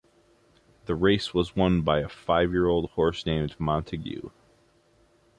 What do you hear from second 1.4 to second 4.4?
won by a five-year-old horse named Montague.